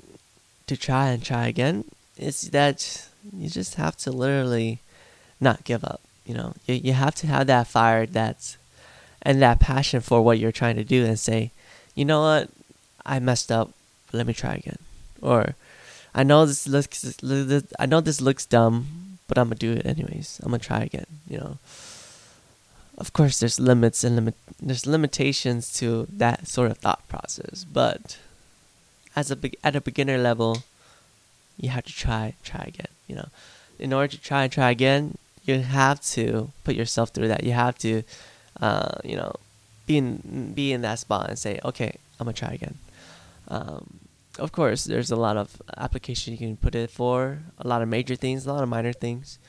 to 0.66 0.76
try 0.76 1.10
and 1.10 1.24
try 1.24 1.46
again, 1.46 1.86
is 2.18 2.50
that 2.50 3.08
you 3.32 3.48
just 3.48 3.76
have 3.76 3.96
to 3.98 4.12
literally 4.12 4.80
not 5.40 5.64
give 5.64 5.84
up. 5.84 6.02
You 6.26 6.34
know, 6.34 6.54
you 6.66 6.76
you 6.76 6.94
have 6.94 7.16
to 7.16 7.28
have 7.28 7.48
that 7.48 7.68
fire 7.68 8.06
that's 8.06 8.58
and 9.22 9.42
that 9.42 9.60
passion 9.60 10.02
for 10.02 10.22
what 10.22 10.40
you're 10.40 10.52
trying 10.52 10.76
to 10.76 10.84
do 10.84 11.06
and 11.06 11.20
say, 11.20 11.52
you 11.96 12.06
know 12.06 12.22
what, 12.22 12.50
I 13.06 13.20
messed 13.20 13.52
up. 13.52 13.72
Let 14.14 14.28
me 14.28 14.34
try 14.34 14.56
again. 14.56 14.80
Or 15.22 15.56
I 16.14 16.24
know 16.24 16.46
this 16.46 16.68
looks 16.68 17.18
I 17.80 17.86
know 17.86 18.02
this 18.02 18.22
looks 18.22 18.46
dumb, 18.46 19.20
but 19.28 19.38
I'm 19.38 19.48
gonna 19.48 19.56
do 19.56 19.74
it 19.74 19.86
anyways. 19.86 20.40
I'm 20.44 20.52
gonna 20.52 20.60
try 20.60 20.82
again. 20.82 21.08
You 21.28 21.38
know. 21.38 21.58
Of 22.98 23.14
course, 23.14 23.40
there's 23.40 23.60
limits 23.60 24.04
and 24.04 24.16
limit 24.16 24.36
there's 24.60 24.88
limitations 24.88 25.72
to 25.74 26.08
that 26.12 26.48
sort 26.48 26.72
of 26.72 26.80
thought 26.80 27.08
process, 27.08 27.64
but 27.64 28.18
as 29.16 29.30
a 29.32 29.38
at 29.64 29.76
a 29.76 29.82
beginner 29.82 30.18
level, 30.18 30.64
you 31.58 31.70
have 31.70 31.86
to 31.86 31.94
try 31.94 32.34
try 32.44 32.64
again. 32.68 32.94
You 33.08 33.18
know, 33.18 33.30
in 33.78 33.94
order 33.94 34.08
to 34.08 34.20
try 34.20 34.44
and 34.44 34.52
try 34.52 34.72
again, 34.72 35.18
you 35.48 35.60
have 35.60 36.02
to 36.02 36.52
put 36.64 36.76
yourself 36.76 37.10
through 37.10 37.30
that. 37.30 37.44
You 37.44 37.54
have 37.54 37.78
to, 37.80 38.04
uh, 38.62 38.96
you 39.04 39.16
know, 39.16 39.34
be 39.86 39.98
in 39.98 40.54
be 40.54 40.74
in 40.74 40.82
that 40.82 41.00
spot 41.00 41.30
and 41.30 41.40
say, 41.40 41.60
okay, 41.64 41.96
I'm 42.20 42.26
gonna 42.26 42.34
try 42.34 42.50
again. 42.50 42.76
Um, 43.48 44.00
of 44.38 44.52
course, 44.52 44.84
there's 44.84 45.10
a 45.10 45.16
lot 45.16 45.38
of 45.38 45.62
application 45.78 46.34
you 46.34 46.38
can 46.38 46.58
put 46.58 46.76
it 46.76 46.92
for, 46.92 47.40
a 47.58 47.68
lot 47.68 47.82
of 47.82 47.88
major 47.88 48.16
things, 48.16 48.46
a 48.46 48.54
lot 48.54 48.62
of 48.62 48.70
minor 48.70 48.94
things. 48.94 49.40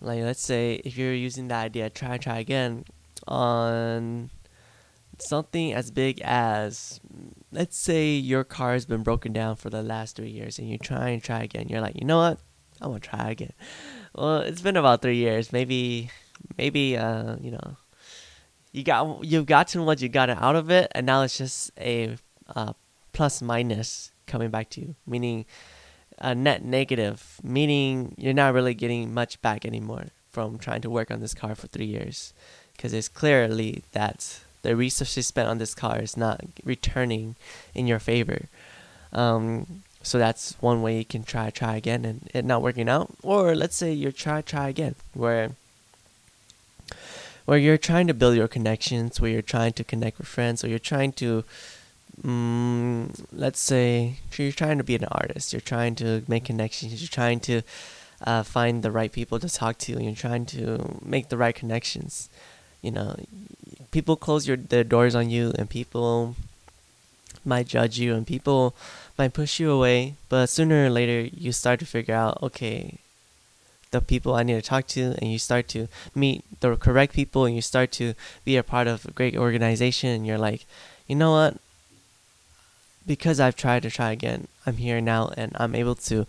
Like 0.00 0.22
let's 0.22 0.42
say 0.42 0.80
if 0.84 0.96
you're 0.96 1.14
using 1.14 1.48
that 1.48 1.64
idea, 1.64 1.90
try 1.90 2.18
try 2.18 2.38
again 2.38 2.84
on 3.26 4.30
something 5.18 5.72
as 5.72 5.90
big 5.90 6.20
as 6.24 7.00
let's 7.52 7.76
say 7.76 8.10
your 8.14 8.42
car 8.44 8.72
has 8.72 8.86
been 8.86 9.02
broken 9.02 9.32
down 9.32 9.56
for 9.56 9.70
the 9.70 9.82
last 9.82 10.16
three 10.16 10.30
years 10.30 10.58
and 10.58 10.68
you 10.68 10.78
try 10.78 11.10
and 11.10 11.22
try 11.22 11.42
again. 11.42 11.68
You're 11.68 11.80
like, 11.80 11.96
you 12.00 12.06
know 12.06 12.18
what? 12.18 12.38
I'm 12.82 12.88
gonna 12.88 13.00
try 13.00 13.30
again. 13.30 13.52
Well, 14.14 14.40
it's 14.40 14.60
been 14.60 14.76
about 14.76 15.00
three 15.00 15.16
years. 15.16 15.52
Maybe, 15.52 16.10
maybe, 16.58 16.96
uh, 16.96 17.36
you 17.40 17.52
know, 17.52 17.76
you 18.72 18.82
got 18.82 19.24
you've 19.24 19.46
gotten 19.46 19.86
what 19.86 20.02
you 20.02 20.08
got 20.08 20.28
out 20.28 20.56
of 20.56 20.70
it, 20.70 20.90
and 20.94 21.06
now 21.06 21.22
it's 21.22 21.38
just 21.38 21.70
a 21.78 22.16
uh, 22.54 22.72
plus 23.12 23.40
minus 23.40 24.10
coming 24.26 24.50
back 24.50 24.68
to 24.70 24.80
you, 24.80 24.94
meaning 25.06 25.44
a 26.18 26.34
net 26.34 26.64
negative, 26.64 27.40
meaning 27.42 28.14
you're 28.18 28.34
not 28.34 28.54
really 28.54 28.74
getting 28.74 29.14
much 29.14 29.40
back 29.42 29.64
anymore 29.64 30.06
from 30.30 30.58
trying 30.58 30.80
to 30.80 30.90
work 30.90 31.10
on 31.10 31.20
this 31.20 31.34
car 31.34 31.54
for 31.54 31.66
three 31.68 31.86
years, 31.86 32.32
because 32.76 32.92
it's 32.92 33.08
clearly 33.08 33.84
that 33.92 34.40
the 34.62 34.74
resources 34.74 35.26
spent 35.26 35.48
on 35.48 35.58
this 35.58 35.74
car 35.74 36.00
is 36.00 36.16
not 36.16 36.40
returning 36.64 37.36
in 37.74 37.86
your 37.86 37.98
favor. 37.98 38.48
Um, 39.12 39.82
so 40.02 40.18
that's 40.18 40.56
one 40.60 40.82
way 40.82 40.98
you 40.98 41.04
can 41.04 41.22
try 41.22 41.50
try 41.50 41.76
again 41.76 42.04
and 42.04 42.28
it 42.34 42.44
not 42.44 42.62
working 42.62 42.88
out. 42.88 43.10
Or 43.22 43.54
let's 43.54 43.76
say 43.76 43.92
you're 43.92 44.12
try 44.12 44.42
try 44.42 44.68
again 44.68 44.94
where 45.14 45.50
where 47.44 47.58
you're 47.58 47.78
trying 47.78 48.06
to 48.06 48.14
build 48.14 48.36
your 48.36 48.48
connections, 48.48 49.20
where 49.20 49.30
you're 49.30 49.42
trying 49.42 49.72
to 49.74 49.84
connect 49.84 50.18
with 50.18 50.28
friends, 50.28 50.62
or 50.62 50.68
you're 50.68 50.78
trying 50.78 51.12
to 51.12 51.44
um, 52.24 53.12
let's 53.32 53.60
say 53.60 54.18
you're 54.36 54.52
trying 54.52 54.78
to 54.78 54.84
be 54.84 54.94
an 54.94 55.04
artist, 55.04 55.52
you're 55.52 55.60
trying 55.60 55.94
to 55.96 56.22
make 56.28 56.44
connections, 56.44 57.00
you're 57.00 57.08
trying 57.08 57.40
to 57.40 57.62
uh, 58.24 58.42
find 58.42 58.82
the 58.82 58.90
right 58.90 59.10
people 59.10 59.38
to 59.38 59.48
talk 59.48 59.78
to, 59.78 60.02
you're 60.02 60.14
trying 60.14 60.46
to 60.46 60.98
make 61.04 61.28
the 61.28 61.36
right 61.36 61.54
connections. 61.54 62.28
You 62.80 62.90
know, 62.90 63.16
people 63.90 64.16
close 64.16 64.46
your 64.46 64.56
their 64.56 64.84
doors 64.84 65.14
on 65.14 65.30
you, 65.30 65.52
and 65.58 65.68
people 65.68 66.36
might 67.44 67.68
judge 67.68 67.98
you, 67.98 68.14
and 68.14 68.26
people 68.26 68.74
might 69.18 69.32
push 69.32 69.60
you 69.60 69.70
away. 69.70 70.14
But 70.28 70.48
sooner 70.48 70.86
or 70.86 70.90
later, 70.90 71.28
you 71.34 71.52
start 71.52 71.80
to 71.80 71.86
figure 71.86 72.14
out, 72.14 72.42
okay, 72.42 72.98
the 73.90 74.00
people 74.00 74.34
I 74.34 74.42
need 74.42 74.54
to 74.54 74.62
talk 74.62 74.86
to, 74.88 75.14
and 75.18 75.30
you 75.30 75.38
start 75.38 75.68
to 75.68 75.88
meet 76.14 76.44
the 76.60 76.76
correct 76.76 77.12
people, 77.14 77.44
and 77.44 77.54
you 77.54 77.62
start 77.62 77.92
to 77.92 78.14
be 78.44 78.56
a 78.56 78.62
part 78.62 78.86
of 78.86 79.04
a 79.04 79.10
great 79.10 79.36
organization, 79.36 80.10
and 80.10 80.26
you're 80.26 80.38
like, 80.38 80.66
you 81.06 81.14
know 81.14 81.32
what? 81.32 81.56
Because 83.06 83.40
I've 83.40 83.56
tried 83.56 83.82
to 83.82 83.90
try 83.90 84.12
again, 84.12 84.48
I'm 84.64 84.76
here 84.76 85.00
now, 85.00 85.32
and 85.36 85.52
I'm 85.56 85.74
able 85.74 85.94
to 85.96 86.26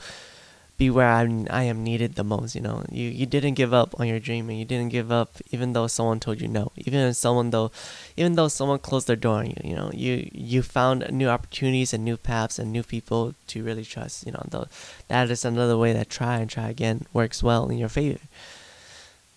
be 0.83 0.89
where 0.89 1.09
I'm, 1.19 1.47
I 1.49 1.63
am 1.63 1.83
needed 1.83 2.15
the 2.15 2.23
most. 2.23 2.55
You 2.55 2.63
know, 2.67 2.83
you 2.91 3.07
you 3.19 3.25
didn't 3.25 3.55
give 3.61 3.73
up 3.81 3.89
on 3.99 4.07
your 4.11 4.19
dream, 4.27 4.49
and 4.49 4.59
you 4.59 4.65
didn't 4.65 4.91
give 4.97 5.11
up 5.11 5.31
even 5.51 5.73
though 5.73 5.87
someone 5.87 6.19
told 6.19 6.41
you 6.41 6.47
no. 6.47 6.71
Even 6.85 6.99
if 7.07 7.15
someone 7.15 7.49
though, 7.55 7.69
even 8.17 8.33
though 8.35 8.49
someone 8.49 8.79
closed 8.79 9.07
their 9.07 9.21
door 9.25 9.39
on 9.41 9.47
you, 9.51 9.61
you 9.63 9.75
know, 9.79 9.89
you 9.93 10.13
you 10.51 10.59
found 10.61 11.07
new 11.21 11.29
opportunities 11.35 11.93
and 11.93 12.03
new 12.03 12.17
paths 12.17 12.59
and 12.59 12.71
new 12.71 12.83
people 12.83 13.21
to 13.51 13.63
really 13.63 13.85
trust. 13.85 14.25
You 14.25 14.33
know, 14.33 14.67
that 15.07 15.31
is 15.31 15.45
another 15.45 15.77
way 15.77 15.93
that 15.93 16.09
try 16.09 16.35
and 16.41 16.49
try 16.49 16.67
again 16.69 17.05
works 17.13 17.41
well 17.41 17.69
in 17.71 17.77
your 17.77 17.93
favor. 17.99 18.23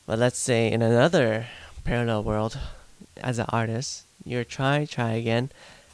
But 0.07 0.19
let's 0.19 0.39
say 0.39 0.71
in 0.73 0.83
another 0.83 1.47
parallel 1.85 2.23
world, 2.25 2.59
as 3.31 3.39
an 3.39 3.47
artist, 3.61 4.05
you're 4.25 4.49
try 4.57 4.85
try 4.85 5.13
again, 5.23 5.51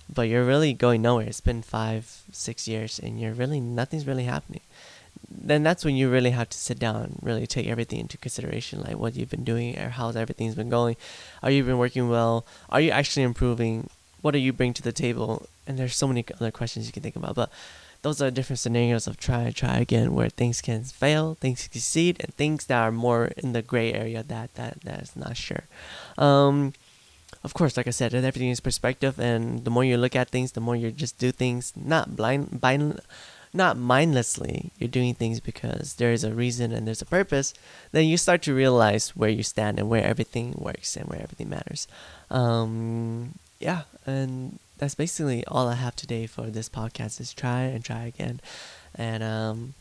but 0.08 0.28
you're 0.28 0.50
really 0.52 0.72
going 0.72 1.02
nowhere. 1.02 1.28
It's 1.28 1.46
been 1.50 1.62
five 1.62 2.04
six 2.32 2.66
years, 2.72 2.92
and 3.02 3.20
you're 3.20 3.38
really 3.42 3.60
nothing's 3.60 4.06
really 4.10 4.28
happening 4.34 4.64
then 5.34 5.62
that's 5.62 5.84
when 5.84 5.96
you 5.96 6.10
really 6.10 6.30
have 6.30 6.48
to 6.50 6.58
sit 6.58 6.78
down 6.78 6.96
and 6.96 7.18
really 7.22 7.46
take 7.46 7.66
everything 7.66 8.00
into 8.00 8.18
consideration, 8.18 8.82
like 8.82 8.96
what 8.96 9.14
you've 9.14 9.30
been 9.30 9.44
doing 9.44 9.78
or 9.78 9.90
how's 9.90 10.16
everything's 10.16 10.54
been 10.54 10.70
going. 10.70 10.96
Are 11.42 11.50
you 11.50 11.64
been 11.64 11.78
working 11.78 12.08
well? 12.08 12.44
Are 12.70 12.80
you 12.80 12.90
actually 12.90 13.22
improving? 13.22 13.88
What 14.20 14.32
do 14.32 14.38
you 14.38 14.52
bring 14.52 14.72
to 14.74 14.82
the 14.82 14.92
table? 14.92 15.46
And 15.66 15.78
there's 15.78 15.96
so 15.96 16.08
many 16.08 16.24
other 16.34 16.50
questions 16.50 16.86
you 16.86 16.92
can 16.92 17.02
think 17.02 17.16
about, 17.16 17.34
but 17.34 17.50
those 18.02 18.20
are 18.20 18.30
different 18.30 18.58
scenarios 18.58 19.06
of 19.06 19.16
try 19.16 19.42
and 19.42 19.54
try 19.54 19.78
again, 19.78 20.12
where 20.12 20.28
things 20.28 20.60
can 20.60 20.82
fail, 20.84 21.36
things 21.40 21.62
can 21.62 21.80
succeed, 21.80 22.16
and 22.20 22.34
things 22.34 22.66
that 22.66 22.82
are 22.82 22.92
more 22.92 23.26
in 23.36 23.52
the 23.52 23.62
gray 23.62 23.92
area 23.92 24.22
that 24.24 24.54
that 24.54 24.80
that 24.82 25.02
is 25.02 25.16
not 25.16 25.36
sure. 25.36 25.64
Um, 26.18 26.74
of 27.44 27.54
course, 27.54 27.76
like 27.76 27.86
I 27.86 27.90
said, 27.90 28.14
everything 28.14 28.50
is 28.50 28.60
perspective, 28.60 29.18
and 29.18 29.64
the 29.64 29.70
more 29.70 29.84
you 29.84 29.96
look 29.96 30.14
at 30.14 30.30
things, 30.30 30.52
the 30.52 30.60
more 30.60 30.76
you 30.76 30.90
just 30.90 31.18
do 31.18 31.32
things 31.32 31.72
not 31.76 32.16
blind, 32.16 32.60
blind 32.60 33.00
not 33.54 33.76
mindlessly, 33.76 34.70
you're 34.78 34.88
doing 34.88 35.14
things 35.14 35.40
because 35.40 35.94
there 35.94 36.12
is 36.12 36.24
a 36.24 36.32
reason 36.32 36.72
and 36.72 36.86
there's 36.86 37.02
a 37.02 37.06
purpose, 37.06 37.52
then 37.92 38.06
you 38.06 38.16
start 38.16 38.42
to 38.42 38.54
realize 38.54 39.10
where 39.10 39.28
you 39.30 39.42
stand 39.42 39.78
and 39.78 39.88
where 39.88 40.04
everything 40.04 40.54
works 40.56 40.96
and 40.96 41.08
where 41.08 41.20
everything 41.20 41.50
matters. 41.50 41.86
Um, 42.30 43.34
yeah, 43.60 43.82
and 44.06 44.58
that's 44.78 44.94
basically 44.94 45.44
all 45.46 45.68
I 45.68 45.74
have 45.74 45.94
today 45.94 46.26
for 46.26 46.50
this 46.50 46.68
podcast 46.68 47.20
is 47.20 47.32
try 47.32 47.62
and 47.62 47.84
try 47.84 48.04
again. 48.04 48.40
And 48.94 49.22
um, 49.22 49.74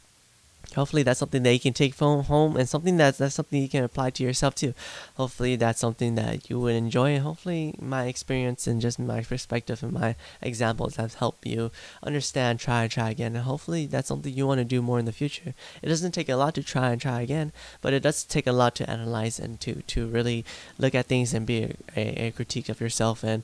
hopefully 0.75 1.03
that's 1.03 1.19
something 1.19 1.43
that 1.43 1.53
you 1.53 1.59
can 1.59 1.73
take 1.73 1.93
from 1.93 2.23
home 2.23 2.55
and 2.55 2.67
something 2.67 2.97
that's 2.97 3.17
that's 3.17 3.35
something 3.35 3.61
you 3.61 3.69
can 3.69 3.83
apply 3.83 4.09
to 4.11 4.23
yourself 4.23 4.55
too. 4.55 4.73
Hopefully 5.15 5.55
that's 5.55 5.79
something 5.79 6.15
that 6.15 6.49
you 6.49 6.59
would 6.59 6.75
enjoy 6.75 7.11
and 7.11 7.23
hopefully 7.23 7.75
my 7.79 8.05
experience 8.05 8.67
and 8.67 8.81
just 8.81 8.99
my 8.99 9.21
perspective 9.21 9.83
and 9.83 9.93
my 9.93 10.15
examples 10.41 10.95
have 10.95 11.15
helped 11.15 11.45
you 11.45 11.71
understand 12.03 12.59
try 12.59 12.83
and 12.83 12.91
try 12.91 13.09
again. 13.09 13.35
And 13.35 13.45
hopefully 13.45 13.85
that's 13.85 14.07
something 14.07 14.33
you 14.33 14.47
want 14.47 14.59
to 14.59 14.65
do 14.65 14.81
more 14.81 14.99
in 14.99 15.05
the 15.05 15.11
future. 15.11 15.53
It 15.81 15.87
doesn't 15.87 16.11
take 16.13 16.29
a 16.29 16.35
lot 16.35 16.55
to 16.55 16.63
try 16.63 16.91
and 16.91 17.01
try 17.01 17.21
again 17.21 17.51
but 17.81 17.93
it 17.93 18.01
does 18.03 18.23
take 18.23 18.47
a 18.47 18.51
lot 18.51 18.75
to 18.75 18.89
analyze 18.89 19.39
and 19.39 19.59
to 19.61 19.81
to 19.83 20.07
really 20.07 20.45
look 20.77 20.95
at 20.95 21.07
things 21.07 21.33
and 21.33 21.45
be 21.45 21.63
a, 21.63 21.75
a, 21.95 22.27
a 22.27 22.31
critique 22.31 22.69
of 22.69 22.79
yourself 22.79 23.23
and 23.23 23.43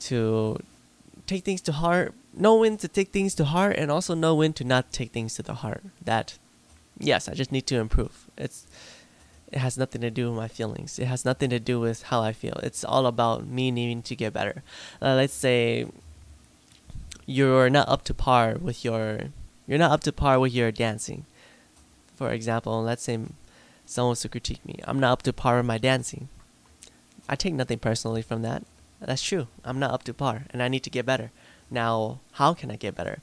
to 0.00 0.58
take 1.26 1.44
things 1.44 1.60
to 1.60 1.72
heart 1.72 2.14
know 2.36 2.56
when 2.56 2.76
to 2.76 2.88
take 2.88 3.10
things 3.10 3.34
to 3.36 3.44
heart 3.44 3.76
and 3.76 3.90
also 3.90 4.14
know 4.14 4.34
when 4.34 4.52
to 4.52 4.64
not 4.64 4.92
take 4.92 5.12
things 5.12 5.34
to 5.34 5.42
the 5.42 5.54
heart. 5.54 5.82
That 6.04 6.38
yes, 6.98 7.28
I 7.28 7.34
just 7.34 7.52
need 7.52 7.66
to 7.68 7.76
improve. 7.76 8.26
It's 8.36 8.66
it 9.52 9.58
has 9.58 9.78
nothing 9.78 10.00
to 10.00 10.10
do 10.10 10.28
with 10.28 10.36
my 10.36 10.48
feelings. 10.48 10.98
It 10.98 11.06
has 11.06 11.24
nothing 11.24 11.50
to 11.50 11.60
do 11.60 11.78
with 11.78 12.04
how 12.04 12.22
I 12.22 12.32
feel. 12.32 12.58
It's 12.62 12.84
all 12.84 13.06
about 13.06 13.46
me 13.46 13.70
needing 13.70 14.02
to 14.02 14.16
get 14.16 14.32
better. 14.32 14.64
Uh, 15.00 15.14
let's 15.14 15.34
say 15.34 15.86
you're 17.26 17.70
not 17.70 17.88
up 17.88 18.02
to 18.04 18.14
par 18.14 18.56
with 18.60 18.84
your 18.84 19.30
you're 19.66 19.78
not 19.78 19.92
up 19.92 20.00
to 20.02 20.12
par 20.12 20.38
with 20.40 20.52
your 20.52 20.72
dancing. 20.72 21.24
For 22.16 22.30
example, 22.30 22.82
let's 22.82 23.04
say 23.04 23.18
someone 23.86 24.10
was 24.10 24.20
to 24.20 24.28
critique 24.28 24.64
me. 24.64 24.80
I'm 24.84 25.00
not 25.00 25.12
up 25.12 25.22
to 25.22 25.32
par 25.32 25.58
with 25.58 25.66
my 25.66 25.78
dancing. 25.78 26.28
I 27.28 27.36
take 27.36 27.54
nothing 27.54 27.78
personally 27.78 28.22
from 28.22 28.42
that. 28.42 28.64
That's 29.00 29.22
true. 29.22 29.48
I'm 29.64 29.78
not 29.78 29.92
up 29.92 30.02
to 30.04 30.14
par 30.14 30.44
and 30.50 30.62
I 30.62 30.68
need 30.68 30.82
to 30.82 30.90
get 30.90 31.06
better. 31.06 31.30
Now, 31.70 32.20
how 32.32 32.54
can 32.54 32.70
I 32.70 32.76
get 32.76 32.94
better? 32.94 33.20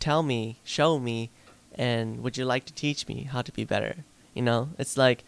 Tell 0.00 0.22
me, 0.22 0.58
show 0.64 0.98
me 0.98 1.30
and 1.76 2.22
would 2.22 2.36
you 2.36 2.44
like 2.44 2.64
to 2.66 2.72
teach 2.72 3.08
me 3.08 3.24
how 3.24 3.42
to 3.42 3.52
be 3.52 3.64
better? 3.64 4.04
You 4.34 4.42
know, 4.42 4.70
it's 4.78 4.96
like 4.96 5.24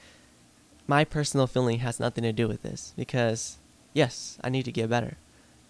my 0.87 1.05
personal 1.05 1.47
feeling 1.47 1.81
has 1.81 2.00
nothing 2.00 2.23
to 2.23 2.33
do 2.33 2.49
with 2.49 2.62
this 2.62 2.93
because 2.97 3.59
yes, 3.93 4.38
I 4.43 4.49
need 4.49 4.65
to 4.65 4.73
get 4.73 4.91
better. 4.91 5.17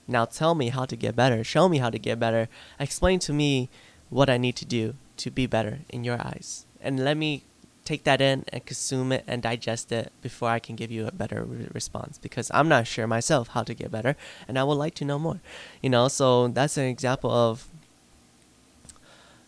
Now 0.08 0.24
tell 0.24 0.54
me 0.54 0.68
how 0.68 0.84
to 0.84 0.96
get 0.96 1.16
better. 1.16 1.42
Show 1.42 1.68
me 1.68 1.78
how 1.78 1.90
to 1.90 1.98
get 1.98 2.20
better. 2.20 2.48
Explain 2.78 3.18
to 3.20 3.32
me 3.32 3.68
what 4.10 4.30
I 4.30 4.36
need 4.36 4.56
to 4.56 4.64
do 4.64 4.94
to 5.18 5.30
be 5.30 5.46
better 5.46 5.80
in 5.88 6.04
your 6.04 6.20
eyes. 6.20 6.66
And 6.80 7.04
let 7.04 7.16
me 7.16 7.42
take 7.84 8.04
that 8.04 8.20
in 8.20 8.44
and 8.48 8.66
consume 8.66 9.12
it 9.12 9.24
and 9.26 9.42
digest 9.42 9.92
it 9.92 10.12
before 10.20 10.48
I 10.50 10.58
can 10.58 10.76
give 10.76 10.90
you 10.90 11.06
a 11.06 11.12
better 11.12 11.44
re- 11.44 11.68
response 11.72 12.18
because 12.18 12.50
I'm 12.52 12.68
not 12.68 12.86
sure 12.86 13.06
myself 13.06 13.48
how 13.48 13.62
to 13.62 13.74
get 13.74 13.92
better 13.92 14.16
and 14.48 14.58
I 14.58 14.64
would 14.64 14.74
like 14.74 14.94
to 14.96 15.04
know 15.04 15.18
more. 15.18 15.40
You 15.82 15.90
know, 15.90 16.08
so 16.08 16.48
that's 16.48 16.76
an 16.76 16.86
example 16.86 17.30
of 17.30 17.68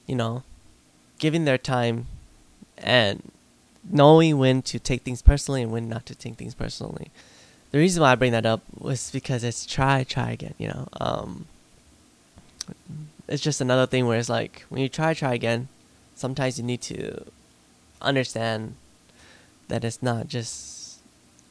you 0.09 0.17
know, 0.17 0.43
giving 1.19 1.45
their 1.45 1.59
time 1.59 2.07
and 2.77 3.33
knowing 3.91 4.39
when 4.39 4.63
to 4.63 4.79
take 4.79 5.03
things 5.03 5.23
personally 5.23 5.63
and 5.63 5.73
when 5.73 5.89
not 5.89 6.07
to 6.07 6.15
take 6.15 6.37
things 6.37 6.55
personally. 6.55 7.11
The 7.71 7.79
reason 7.79 8.03
why 8.03 8.13
I 8.13 8.15
bring 8.15 8.33
that 8.33 8.47
up 8.47 8.63
was 8.79 9.11
because 9.11 9.45
it's 9.45 9.67
try, 9.67 10.05
try 10.05 10.31
again. 10.31 10.55
You 10.59 10.69
know, 10.69 10.89
um, 11.01 11.47
it's 13.27 13.43
just 13.43 13.61
another 13.61 13.87
thing 13.87 14.07
where 14.07 14.19
it's 14.19 14.29
like 14.29 14.65
when 14.69 14.81
you 14.81 14.89
try, 14.89 15.15
try 15.15 15.35
again. 15.35 15.69
Sometimes 16.15 16.59
you 16.59 16.65
need 16.65 16.81
to 16.83 17.25
understand 18.01 18.75
that 19.69 19.85
it's 19.85 20.03
not 20.03 20.29
just 20.29 21.01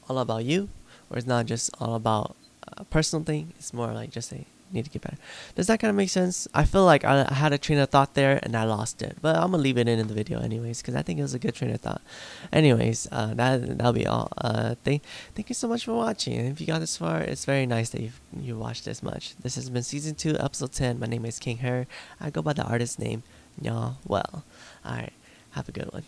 all 0.09 0.19
about 0.19 0.43
you, 0.43 0.69
or 1.09 1.17
it's 1.17 1.27
not 1.27 1.45
just 1.45 1.69
all 1.79 1.95
about 1.95 2.35
a 2.75 2.83
personal 2.83 3.23
thing. 3.23 3.53
It's 3.57 3.73
more 3.73 3.93
like 3.93 4.09
just 4.09 4.31
a 4.33 4.45
need 4.71 4.85
to 4.85 4.91
get 4.91 5.01
better. 5.01 5.17
Does 5.55 5.67
that 5.67 5.79
kind 5.79 5.89
of 5.89 5.95
make 5.95 6.09
sense? 6.09 6.47
I 6.53 6.65
feel 6.65 6.85
like 6.85 7.03
I, 7.03 7.23
had 7.33 7.53
a 7.53 7.57
train 7.57 7.79
of 7.79 7.89
thought 7.89 8.13
there 8.13 8.39
and 8.43 8.55
I 8.55 8.63
lost 8.63 9.01
it, 9.01 9.17
but 9.21 9.35
I'm 9.35 9.51
gonna 9.51 9.63
leave 9.63 9.77
it 9.77 9.87
in 9.87 9.99
in 9.99 10.07
the 10.07 10.13
video 10.13 10.39
anyways 10.39 10.81
because 10.81 10.95
I 10.95 11.01
think 11.01 11.19
it 11.19 11.21
was 11.21 11.33
a 11.33 11.39
good 11.39 11.55
train 11.55 11.71
of 11.71 11.81
thought. 11.81 12.01
Anyways, 12.51 13.07
uh, 13.11 13.33
that 13.35 13.77
that'll 13.77 13.93
be 13.93 14.07
all. 14.07 14.31
Uh, 14.37 14.75
thank 14.83 15.03
thank 15.35 15.49
you 15.49 15.55
so 15.55 15.67
much 15.67 15.85
for 15.85 15.93
watching. 15.93 16.33
If 16.33 16.61
you 16.61 16.67
got 16.67 16.79
this 16.79 16.97
far, 16.97 17.21
it's 17.21 17.45
very 17.45 17.65
nice 17.65 17.89
that 17.89 18.01
you 18.01 18.11
you 18.39 18.57
watched 18.57 18.85
this 18.85 19.01
much. 19.01 19.35
This 19.37 19.55
has 19.55 19.69
been 19.69 19.83
season 19.83 20.15
two, 20.15 20.37
episode 20.39 20.71
ten. 20.71 20.99
My 20.99 21.07
name 21.07 21.25
is 21.25 21.39
King 21.39 21.57
Her. 21.57 21.87
I 22.19 22.29
go 22.29 22.41
by 22.41 22.53
the 22.53 22.63
artist 22.63 22.99
name 22.99 23.23
Nya 23.61 23.95
Well. 24.05 24.43
All 24.85 24.95
right, 24.95 25.13
have 25.51 25.69
a 25.69 25.71
good 25.71 25.91
one. 25.93 26.03